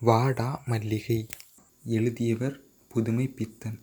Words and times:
வாடா 0.00 0.62
மல்லிகை 0.66 1.26
எழுதியவர் 1.84 2.60
புதுமை 2.88 3.28
பித்தன் 3.28 3.78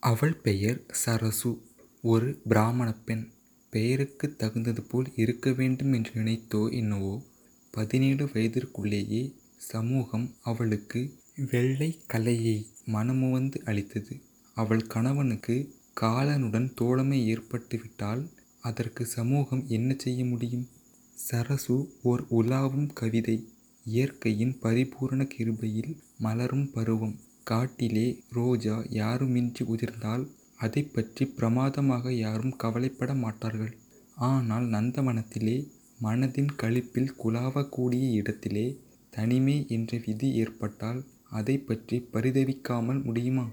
அவள் 0.00 0.36
பெயர் 0.36 0.84
சரசு. 0.90 1.62
ஒரு 2.02 2.40
பிராமண 2.48 2.92
பெண். 2.92 3.30
பெயருக்குத் 3.70 4.38
தகுந்தது 4.38 4.82
போல் 4.82 5.12
இருக்க 5.16 5.52
வேண்டும் 5.52 5.92
என்று 5.92 6.10
நினைத்தோ 6.14 6.72
என்னவோ. 6.72 7.22
பதினேழு 7.70 8.24
வயதிற்குள்ளேயே 8.24 9.34
சமூகம் 9.56 10.34
அவளுக்கு 10.42 11.14
வெள்ளை 11.50 12.00
கலையை 12.06 12.66
மனமுவந்து 12.84 13.62
அளித்தது. 13.64 14.20
அவள் 14.54 14.86
கணவனுக்கு 14.86 15.74
காலனுடன் 16.00 16.74
தோழமை 16.74 17.36
ஏற்பட்டுவிட்டால் 17.36 18.30
அதற்கு 18.60 19.06
சமூகம் 19.06 19.64
என்ன 19.68 19.94
செய்ய 19.98 20.24
முடியும்? 20.24 20.68
சரசு 21.14 21.94
ஓர் 22.02 22.26
உலாவும் 22.30 22.92
கவிதை. 22.92 23.48
இயற்கையின் 23.88 24.58
பரிபூரண 24.62 25.22
கிருபையில் 25.24 25.92
மலரும் 26.18 26.70
பருவம். 26.72 27.14
காட்டிலே 27.42 28.04
ரோஜா 28.30 28.74
யாருமின்றி 28.90 29.64
உதிர்ந்தால் 29.64 30.24
அதைப் 30.56 30.94
பற்றி 30.94 31.24
பிரமாதமாக 31.26 32.12
யாரும் 32.14 32.56
கவலைப்பட 32.56 33.14
மாட்டார்கள். 33.14 33.72
ஆனால் 34.28 34.66
நந்தவனத்திலே 34.66 35.56
மனதின் 36.02 36.50
களிப்பில் 36.56 37.14
குலாவக் 37.24 37.68
கூடிய 37.68 38.10
இடத்திலே 38.10 38.66
தனிமை 39.10 39.66
என்ற 39.68 40.00
விதி 40.06 40.34
ஏற்பட்டால் 40.34 41.00
அதைப் 41.30 41.66
பற்றி 41.66 41.96
பரிதவிக்காமல் 42.12 43.04
முடியுமா? 43.04 43.46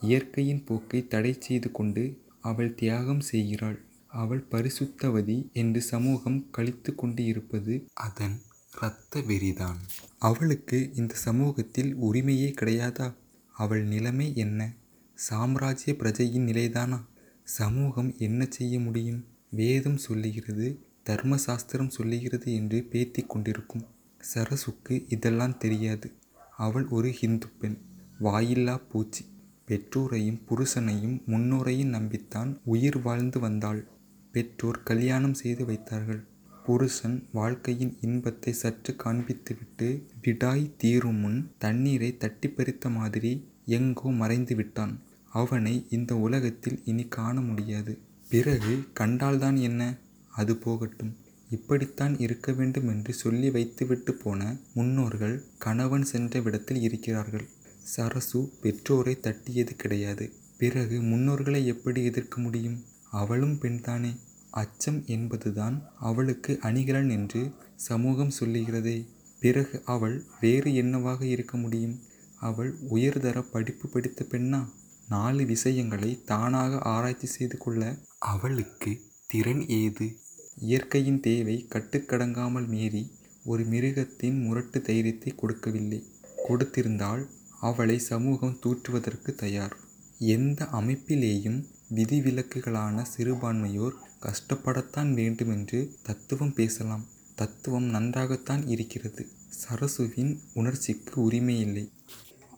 இயற்கையின் 0.00 0.64
போக்கை 0.64 1.06
தடை 1.06 1.36
செய்து 1.38 1.70
கொண்டு 1.70 2.04
அவள் 2.40 2.74
தியாகம் 2.74 3.20
செய்கிறாள். 3.20 3.78
அவள் 4.20 4.44
பரிசுத்தவதி 4.50 5.38
என்று 5.52 5.80
சமூகம் 5.82 6.46
களித்துக் 6.50 6.98
கொண்டு 6.98 7.24
இருப்பது 7.24 7.74
அதன் 8.06 8.36
இரத்த 8.80 9.20
வெறிதான். 9.20 9.76
அவளுக்கு 10.18 10.92
இந்த 10.94 11.14
சமூகத்தில் 11.14 11.96
உரிமையே 11.96 12.54
கிடையாதா? 12.60 13.14
அவள் 13.52 13.84
நிலைமை 13.84 14.36
என்ன? 14.36 14.74
சாம்ராஜ்ய 15.14 15.94
பிரஜையின் 15.98 16.46
நிலைதானா? 16.46 17.04
சமூகம் 17.44 18.14
என்ன 18.18 18.46
செய்ய 18.50 18.80
முடியும்? 18.80 19.24
வேதம் 19.50 19.96
சொல்லுகிறது 19.96 20.86
தர்ம 21.02 21.36
சாஸ்திரம் 21.36 21.90
சொல்லுகிறது 21.90 22.54
என்று 22.54 22.82
பேத்தி 22.82 23.22
கொண்டிருக்கும். 23.22 23.86
சரசுக்கு 24.34 25.04
இதெல்லாம் 25.08 25.58
தெரியாது. 25.58 26.12
அவள் 26.56 26.88
ஒரு 26.88 27.10
ஹிந்து 27.10 27.48
பெண். 27.48 27.78
வாயில்லா 28.18 28.76
பூச்சி. 28.76 29.24
பெற்றோரையும் 29.66 30.42
புருஷனையும் 30.48 31.24
முன்னோரையும் 31.26 31.92
நம்பித்தான் 31.92 32.60
உயிர் 32.64 33.02
வாழ்ந்து 33.02 33.40
வந்தாள். 33.40 33.88
பெற்றோர் 34.32 34.82
கல்யாணம் 34.82 35.34
செய்து 35.34 35.64
வைத்தார்கள். 35.64 36.26
புருஷன் 36.68 37.28
வாழ்க்கையின் 37.32 37.98
இன்பத்தை 38.00 38.52
சற்று 38.52 38.96
காண்பித்துவிட்டு 39.04 40.02
விடாய் 40.22 40.70
தீரும் 40.76 41.16
முன் 41.16 41.50
தண்ணீரை 41.58 42.16
தட்டிப் 42.16 42.54
பறித்த 42.56 42.90
மாதிரி 42.90 43.48
எங்கோ 43.66 44.10
மறைந்து 44.10 44.56
விட்டான். 44.56 45.00
அவனை 45.32 45.86
இந்த 45.90 46.16
உலகத்தில் 46.16 46.82
இனி 46.84 47.04
காண 47.08 47.40
முடியாது. 47.40 47.98
பிறகு 48.28 48.84
கண்டால்தான் 48.92 49.56
என்ன? 49.56 49.96
அது 50.30 50.56
போகட்டும். 50.56 51.16
இப்படித்தான் 51.50 52.18
இருக்க 52.18 52.52
வேண்டும் 52.52 52.88
என்று 52.88 53.12
சொல்லி 53.12 53.50
வைத்துவிட்டு 53.50 54.14
போன 54.14 54.56
முன்னோர்கள் 54.74 55.44
கணவன் 55.58 56.04
சென்ற 56.04 56.40
விடத்தில் 56.40 56.80
இருக்கிறார்கள். 56.80 57.48
சரசு 57.82 58.52
பெற்றோரை 58.60 59.20
தட்டியது 59.20 59.76
கிடையாது. 59.76 60.32
பிறகு 60.58 61.00
முன்னோர்களை 61.00 61.64
எப்படி 61.64 62.04
எதிர்க்க 62.04 62.40
முடியும்? 62.40 62.84
அவளும் 63.10 63.58
பெண்தானே? 63.62 64.16
அச்சம் 64.50 65.04
என்பதுதான் 65.06 65.88
அவளுக்கு 65.98 66.58
அணிகலன் 66.60 67.10
என்று 67.10 67.50
சமூகம் 67.76 68.32
சொல்லுகிறதே. 68.40 69.06
பிறகு 69.40 69.82
அவள் 69.84 70.24
வேறு 70.40 70.74
என்னவாக 70.74 71.26
இருக்க 71.26 71.56
முடியும்? 71.56 72.00
அவள் 72.40 72.78
உயர்தர 72.88 73.42
படிப்பு 73.42 73.88
படித்த 73.88 74.26
பெண்ணா? 74.30 74.68
நாலு 75.08 75.46
விஷயங்களை 75.46 76.24
தானாக 76.24 76.78
ஆராய்ச்சி 76.78 77.26
செய்து 77.26 77.58
கொள்ள 77.58 77.96
அவளுக்கு 78.18 79.00
திறன் 79.26 79.68
ஏது? 79.68 80.16
இயற்கையின் 80.56 81.20
தேவை 81.20 81.66
கட்டுக்கடங்காமல் 81.68 82.66
மீறி 82.66 83.12
ஒரு 83.44 83.64
மிருகத்தின் 83.64 84.42
முரட்டு 84.42 84.82
தைரியத்தை 84.82 85.34
கொடுக்கவில்லை. 85.34 86.06
கொடுத்திருந்தால் 86.48 87.26
அவளை 87.60 87.98
சமூகம் 87.98 88.58
தூற்றுவதற்கு 88.66 89.34
தயார். 89.34 89.76
எந்த 90.18 90.64
அமைப்பிலேயும் 90.72 91.64
விதிவிலக்குகளான 91.94 93.04
சிறுபான்மையோர் 93.16 93.94
கஷ்டப்படத்தான் 94.22 95.14
வேண்டுமென்று 95.14 95.96
தத்துவம் 96.02 96.54
பேசலாம். 96.54 97.06
தத்துவம் 97.34 97.84
நன்றாகத்தான் 97.84 98.68
இருக்கிறது. 98.68 99.28
சரசுவின் 99.48 100.38
உணர்ச்சிக்கு 100.54 101.30
உரிமையில்லை. 101.30 101.90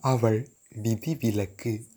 அவள் 0.01 0.49
விதிவிலக்கு. 0.75 1.89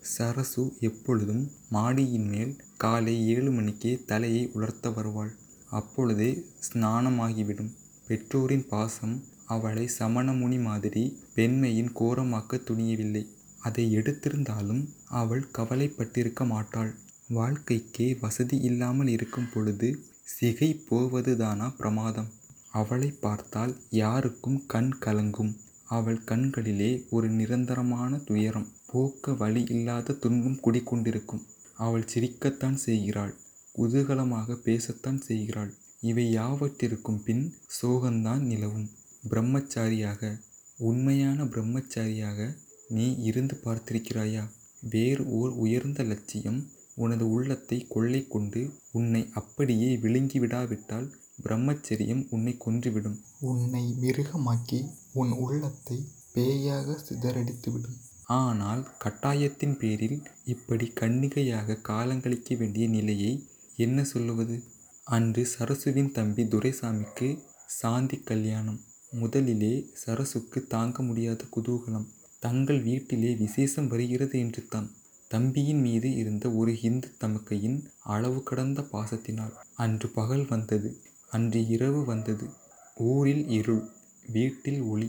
சரசு 0.00 0.76
எப்பொழுதும் 0.80 1.50
மாடியின் 1.68 2.28
மேல் 2.28 2.64
காலை 2.76 3.28
ஏழு 3.28 3.50
மணிக்கே 3.50 4.02
தலையை 4.06 4.50
உலர்த்த 4.52 4.90
வருவாள். 4.90 5.36
அப்பொழுதே 5.70 6.44
ஸ்நானமாகிவிடும். 6.72 7.70
பெற்றோரின் 8.06 8.68
பாசம் 8.68 9.24
அவளை 9.46 9.90
சமணமுனி 9.98 10.62
மாதிரி 10.62 11.20
பெண்மையின் 11.34 11.92
கோரமாக்க 11.92 12.60
துணியவில்லை. 12.64 13.26
அதை 13.62 13.84
எடுத்திருந்தாலும் 13.96 14.82
அவள் 15.20 15.44
கவலைப்பட்டிருக்க 15.58 16.42
மாட்டாள். 16.46 16.92
வாழ்க்கைக்கே 17.30 18.08
வசதி 18.20 18.56
இல்லாமல் 18.60 19.08
இருக்கும் 19.08 19.50
பொழுது 19.52 19.88
சிகை 20.34 20.70
போவதுதானா 20.90 21.66
பிரமாதம்? 21.76 22.30
அவளை 22.72 23.08
பார்த்தால் 23.20 23.74
யாருக்கும் 23.90 24.58
கண் 24.66 24.92
கலங்கும். 25.04 25.52
அவள் 25.88 26.20
கண்களிலே 26.24 26.90
ஒரு 27.10 27.28
நிரந்தரமான 27.30 28.18
துயரம். 28.28 28.68
போக்க 28.86 29.32
வழி 29.32 29.62
இல்லாத 29.68 30.16
துன்பம் 30.22 30.60
குடிக்கொண்டிருக்கும் 30.64 31.44
அவள் 31.78 32.10
சிரிக்கத்தான் 32.12 32.78
செய்கிறாள். 32.86 33.34
குதூகலமாக 33.74 34.56
பேசத்தான் 34.64 35.20
செய்கிறாள். 35.20 35.72
இவை 36.00 36.24
யாவற்றிற்கும் 36.32 37.22
பின் 37.24 37.44
சோகந்தான் 37.76 38.42
நிலவும். 38.50 38.88
பிரம்மச்சாரியாக 39.30 40.32
உண்மையான 40.80 41.44
பிரம்மச்சாரியாக 41.44 42.40
நீ 42.94 43.06
இருந்து 43.22 43.54
பார்த்திருக்கிறாயா? 43.64 44.44
வேறு 44.92 45.24
ஓர் 45.30 45.52
உயர்ந்த 45.64 46.02
லட்சியம் 46.02 46.60
உனது 46.94 47.24
உள்ளத்தை 47.30 47.78
கொள்ளை 47.88 48.22
கொண்டு 48.28 48.62
உன்னை 48.92 49.22
அப்படியே 49.32 49.90
விழுங்கிவிடாவிட்டால் 49.96 51.08
பிரம்மச்சரியம் 51.44 52.22
உன்னை 52.30 52.54
கொன்றுவிடும். 52.64 53.18
உன்னை 53.40 53.84
மிருகமாக்கி 54.00 54.80
உன் 55.12 55.32
உள்ளத்தை 55.44 55.98
பேயாக 56.34 56.96
சிதறடித்துவிடும். 57.08 57.96
ஆனால் 58.40 58.82
கட்டாயத்தின் 59.04 59.76
பேரில் 59.78 60.18
இப்படி 60.44 60.86
கன்னிகையாக 61.00 61.80
காலங்கழிக்க 61.82 62.56
வேண்டிய 62.56 62.84
நிலையை 62.88 63.32
என்ன 63.76 64.04
சொல்லுவது? 64.04 64.56
அன்று 65.06 65.42
சரசுவின் 65.54 66.12
தம்பி 66.12 66.42
துரைசாமிக்கு 66.44 67.28
சாந்தி 67.78 68.18
கல்யாணம். 68.30 68.80
முதலிலே 69.12 69.74
சரசுக்கு 70.02 70.58
தாங்க 70.66 71.02
முடியாத 71.02 71.44
குதூகலம். 71.56 72.06
தங்கள் 72.42 72.80
வீட்டிலே 72.82 73.30
விசேஷம் 73.34 73.88
வருகிறது 73.88 74.36
என்று 74.38 74.62
தான் 74.68 74.88
தம்பியின் 75.30 75.80
மீது 75.80 76.08
இருந்த 76.12 76.46
ஒரு 76.50 76.72
ஹிந்து 76.72 77.08
தமக்கையின் 77.18 77.78
அளவு 78.14 78.40
கடந்த 78.42 78.80
பாசத்தினால் 78.92 79.54
அன்று 79.74 80.08
பகல் 80.08 80.44
வந்தது. 80.46 80.88
அன்று 81.30 81.60
இரவு 81.66 82.00
வந்தது. 82.04 82.46
ஊரில் 83.10 83.44
இருள் 83.48 83.84
வீட்டில் 84.26 84.80
ஒளி. 84.82 85.08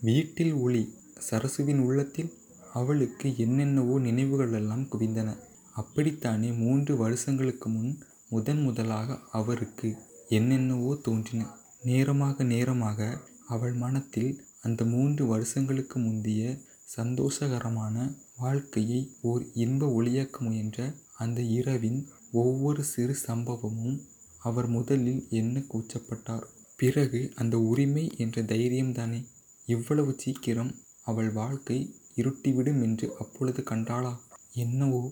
வீட்டில் 0.00 0.54
ஒளி 0.64 0.82
சரசுவின் 1.30 1.80
உள்ளத்தில் 1.80 2.30
அவளுக்கு 2.72 3.28
என்னென்னவோ 3.36 3.96
நினைவுகளெல்லாம் 3.98 4.84
குவிந்தன. 4.92 5.30
அப்படித்தானே 5.76 6.50
மூன்று 6.54 6.92
வருஷங்களுக்கு 6.96 7.68
முன் 7.68 7.92
முதன் 8.30 8.62
முதலாக 8.62 9.18
அவருக்கு 9.30 9.88
என்னென்னவோ 10.28 10.92
தோன்றின. 11.02 11.42
நேரமாக 11.84 12.44
நேரமாக 12.44 12.98
அவள் 13.46 13.74
மனத்தில் 13.74 14.32
அந்த 14.62 14.82
மூன்று 14.84 15.22
வருஷங்களுக்கு 15.26 15.96
முந்திய 15.98 16.42
சந்தோஷகரமான 16.88 17.96
வாழ்க்கையை 18.36 18.98
ஓர் 19.20 19.42
இன்ப 19.54 19.86
ஒளியாக்க 19.98 20.38
முயன்ற 20.38 20.78
அந்த 21.18 21.40
இரவின் 21.58 22.00
ஒவ்வொரு 22.32 22.82
சிறு 22.84 23.14
சம்பவமும் 23.26 23.98
அவர் 24.42 24.66
முதலில் 24.66 25.22
என்ன 25.30 25.62
கூச்சப்பட்டார்? 25.72 26.44
பிறகு 26.76 27.20
அந்த 27.34 27.56
உரிமை 27.60 28.04
என்ற 28.16 28.42
தைரியம்தானே? 28.42 29.20
இவ்வளவு 29.66 30.12
சீக்கிரம் 30.18 30.72
அவள் 31.04 31.30
வாழ்க்கை 31.32 31.78
இருட்டிவிடும் 32.16 32.80
என்று 32.82 33.08
அப்பொழுது 33.18 33.62
கண்டாளா? 33.62 34.14
என்னவோ 34.54 35.02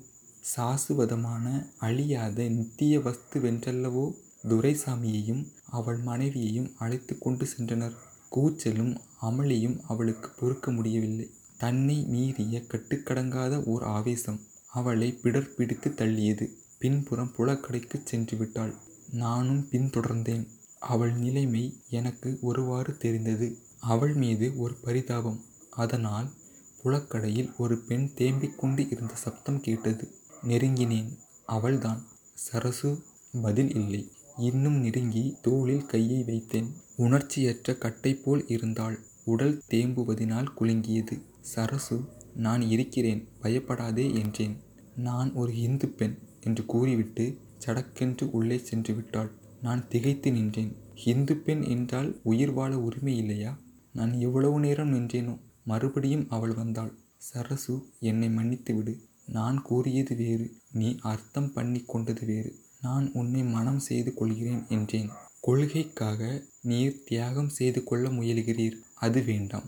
சாசுவதமான 0.44 1.46
அழியாத 1.78 2.48
நித்திய 2.48 3.00
வஸ்து 3.00 3.40
வென்றல்லவோ 3.40 4.06
துரைசாமியையும் 4.48 5.42
அவள் 5.70 6.00
மனைவியையும் 6.00 6.72
அழைத்து 6.78 7.14
கொண்டு 7.18 7.46
சென்றனர். 7.46 7.96
கூச்சலும் 8.36 8.94
அமளியும் 9.22 9.76
அவளுக்கு 9.88 10.28
பொறுக்க 10.40 10.70
முடியவில்லை. 10.70 11.26
தன்னை 11.60 12.04
மீறிய 12.04 12.58
கட்டுக்கடங்காத 12.58 13.64
ஓர் 13.64 13.82
ஆவேசம் 13.82 14.40
அவளை 14.72 15.18
பிடர்பிடித்து 15.22 15.88
தள்ளியது. 15.94 16.46
பின்புறம் 16.78 17.32
புழக்கடைக்குச் 17.36 18.04
சென்று 18.04 18.36
விட்டாள் 18.36 18.74
நானும் 19.10 19.68
பின்தொடர்ந்தேன். 19.70 20.46
அவள் 20.78 21.12
நிலைமை 21.12 21.76
எனக்கு 21.90 22.38
ஒருவாறு 22.40 22.96
தெரிந்தது. 22.96 23.58
அவள் 23.80 24.14
மீது 24.14 24.56
ஒரு 24.56 24.74
பரிதாபம். 24.74 25.44
அதனால் 25.70 26.30
புலக்கடையில் 26.84 27.56
ஒரு 27.56 27.78
பெண் 27.78 28.10
தேம்பிக் 28.14 28.56
கொண்டு 28.56 28.90
இருந்த 28.90 29.14
சப்தம் 29.14 29.60
கேட்டது. 29.60 30.14
நெருங்கினேன். 30.48 31.18
அவள்தான். 31.46 32.06
சரசு 32.34 33.02
பதில் 33.42 33.74
இல்லை. 33.74 34.12
இன்னும் 34.36 34.80
நெருங்கி 34.80 35.36
தோளில் 35.42 35.86
கையை 35.86 36.24
வைத்தேன். 36.26 36.72
உணர்ச்சியற்ற 36.96 37.78
கட்டை 37.78 38.14
போல் 38.14 38.46
இருந்தாள். 38.46 38.98
உடல் 39.24 39.62
தேம்புவதினால் 39.70 40.52
குலுங்கியது. 40.60 41.28
சரசு 41.40 42.08
நான் 42.34 42.62
இருக்கிறேன் 42.62 43.28
பயப்படாதே 43.40 44.14
என்றேன். 44.14 44.56
நான் 44.96 45.32
ஒரு 45.32 45.56
இந்து 45.56 45.88
பெண் 45.88 46.18
என்று 46.40 46.66
கூறிவிட்டு 46.66 47.38
சடக்கென்று 47.66 48.30
உள்ளே 48.30 48.58
சென்று 48.58 48.94
விட்டாள். 48.94 49.30
நான் 49.62 49.88
திகைத்து 49.88 50.32
நின்றேன். 50.32 50.76
இந்து 51.04 51.36
பெண் 51.36 51.62
என்றால் 51.62 52.20
உயிர் 52.22 52.52
வாழ 52.52 52.78
உரிமை 52.78 53.16
இல்லையா? 53.16 53.58
நான் 53.92 54.12
எவ்வளவு 54.12 54.60
நேரம் 54.60 54.92
நின்றேனோ? 54.92 55.38
மறுபடியும் 55.64 56.26
அவள் 56.30 56.54
வந்தாள். 56.54 56.98
சரசு 57.16 57.88
என்னை 58.00 58.30
மன்னித்து 58.30 58.74
விடு. 58.74 59.08
நான் 59.26 59.62
கூறியது 59.62 60.16
வேறு. 60.16 60.56
நீ 60.72 60.96
அர்த்தம் 61.00 61.52
பண்ணி 61.52 61.80
கொண்டது 61.86 62.26
வேறு. 62.26 62.58
நான் 62.80 63.10
உன்னை 63.12 63.42
மனம் 63.42 63.78
செய்து 63.78 64.14
கொள்கிறேன் 64.14 64.64
என்றேன். 64.68 65.10
கொள்கைக்காக 65.40 66.42
நீர் 66.60 67.02
தியாகம் 67.04 67.48
செய்து 67.48 67.84
கொள்ள 67.84 68.08
முயலுகிறீர். 68.08 68.76
அது 68.94 69.22
வேண்டாம். 69.22 69.64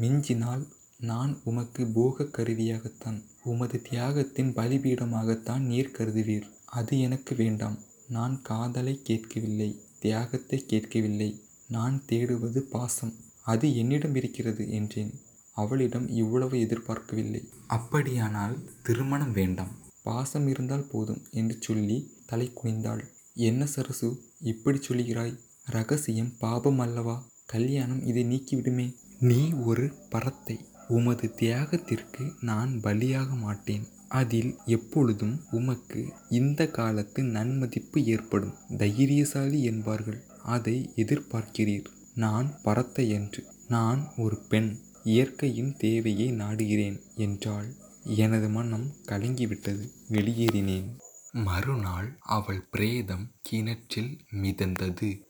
மிஞ்சினால் 0.00 0.68
நான் 1.02 1.40
உமக்கு 1.44 1.86
போக 1.86 2.24
கருவியாகத்தான் 2.24 3.24
உமது 3.44 3.82
தியாகத்தின் 3.90 4.52
பலிபீடமாகத்தான் 4.52 5.58
நீர் 5.58 5.94
கருதுவீர். 5.98 6.48
அது 6.64 7.00
எனக்கு 7.00 7.34
வேண்டாம். 7.34 7.78
நான் 8.08 8.42
காதலை 8.42 9.00
கேட்கவில்லை 9.02 9.80
தியாகத்தை 9.98 10.64
கேட்கவில்லை. 10.66 11.40
நான் 11.68 12.02
தேடுவது 12.06 12.58
பாசம். 12.58 13.12
அது 13.44 13.76
என்னிடம் 13.76 14.14
இருக்கிறது 14.14 14.70
என்றேன். 14.70 15.20
அவளிடம் 15.54 16.08
இவ்வளவு 16.08 16.60
எதிர்பார்க்கவில்லை. 16.60 17.48
அப்படியானால் 17.66 18.68
திருமணம் 18.82 19.32
வேண்டாம். 19.32 19.76
பாசம் 20.02 20.48
இருந்தால் 20.48 20.88
போதும் 20.92 21.22
என்று 21.30 21.56
சொல்லி 21.60 22.12
தலை 22.26 22.52
குனிந்தாள். 22.54 23.04
என்ன 23.34 23.66
சரசு 23.66 24.22
இப்படி 24.40 24.78
சொல்கிறாய் 24.78 25.38
ரகசியம் 25.66 26.32
பாபம் 26.38 26.78
அல்லவா? 26.78 27.26
கல்யாணம் 27.46 28.06
இதை 28.06 28.24
நீக்கிவிடுமே. 28.24 28.96
நீ 29.22 29.52
ஒரு 29.52 29.94
பறத்தை 30.10 30.66
உமது 30.88 31.34
தியாகத்திற்கு 31.40 32.32
நான் 32.40 32.80
பலியாக 32.82 33.36
மாட்டேன். 33.36 33.86
அதில் 34.08 34.58
எப்பொழுதும் 34.66 35.44
உமக்கு 35.50 36.12
இந்த 36.28 36.66
காலத்து 36.66 37.22
நன்மதிப்பு 37.22 38.04
ஏற்படும். 38.04 38.54
தைரியசாலி 38.76 39.62
என்பார்கள். 39.62 40.24
அதை 40.42 40.92
எதிர்பார்க்கிறீர். 40.96 41.84
நான் 42.14 42.54
பறத்தை 42.62 43.08
என்று 43.10 43.44
நான் 43.68 44.12
ஒரு 44.16 44.38
பெண் 44.48 44.78
இயற்கையின் 45.04 45.76
தேவையை 45.76 46.32
நாடுகிறேன் 46.32 47.00
என்றாள். 47.14 47.74
எனது 48.04 48.48
மனம் 48.48 48.94
கலங்கிவிட்டது. 49.06 49.90
வெளியேறினேன். 50.08 50.98
மறுநாள் 51.32 52.18
அவள் 52.20 52.62
பிரேதம் 52.70 53.30
கிணற்றில் 53.40 54.18
மிதந்தது. 54.34 55.22